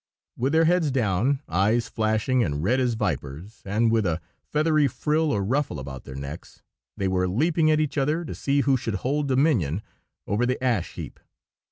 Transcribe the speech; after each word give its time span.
With 0.35 0.53
their 0.53 0.65
heads 0.65 0.89
down, 0.89 1.43
eyes 1.47 1.87
flashing, 1.87 2.43
and 2.43 2.63
red 2.63 2.79
as 2.79 2.95
vipers, 2.95 3.61
and 3.65 3.91
with 3.91 4.03
a 4.07 4.19
feathery 4.43 4.87
frill 4.87 5.29
or 5.31 5.43
ruffle 5.43 5.79
about 5.79 6.05
their 6.05 6.15
necks, 6.15 6.63
they 6.97 7.07
were 7.07 7.27
leaping 7.27 7.69
at 7.69 7.79
each 7.79 7.99
other, 7.99 8.25
to 8.25 8.33
see 8.33 8.61
who 8.61 8.77
should 8.77 8.95
hold 9.05 9.27
dominion 9.27 9.83
over 10.25 10.47
the 10.47 10.57
ash 10.63 10.93
heap. 10.93 11.19